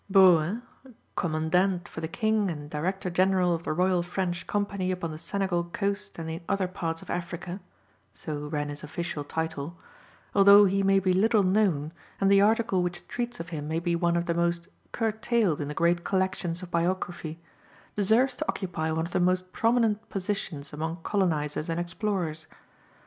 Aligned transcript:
Brue, 0.09 0.63
_Commandant 1.15 1.87
for 1.87 2.01
the 2.01 2.07
King 2.07 2.49
and 2.49 2.71
Director 2.71 3.11
general 3.11 3.53
of 3.53 3.61
the 3.61 3.71
Royal 3.71 4.01
French 4.01 4.47
Company 4.47 4.89
upon 4.91 5.11
the 5.11 5.19
Senegal 5.19 5.65
Coast 5.65 6.17
and 6.17 6.27
in 6.27 6.41
other 6.49 6.67
parts 6.67 7.03
of 7.03 7.09
Africa_ 7.09 7.59
so 8.11 8.47
ran 8.47 8.69
his 8.69 8.81
official 8.83 9.23
title 9.23 9.77
although 10.33 10.65
he 10.65 10.81
may 10.81 10.97
be 10.97 11.13
little 11.13 11.43
known, 11.43 11.91
and 12.19 12.31
the 12.31 12.41
article 12.41 12.81
which 12.81 13.07
treats 13.07 13.39
of 13.39 13.49
him 13.49 13.67
may 13.67 13.79
be 13.79 13.95
one 13.95 14.15
of 14.17 14.25
the 14.25 14.33
most 14.33 14.67
curtailed 14.91 15.61
in 15.61 15.67
the 15.67 15.75
great 15.75 16.03
collections 16.03 16.63
of 16.63 16.71
biography, 16.71 17.39
deserves 17.95 18.35
to 18.37 18.47
occupy 18.49 18.89
one 18.91 19.05
of 19.05 19.11
the 19.13 19.19
most 19.19 19.51
prominent 19.53 20.09
positions 20.09 20.73
among 20.73 20.97
colonizers 21.03 21.69
and 21.69 21.79
explorers. 21.79 22.47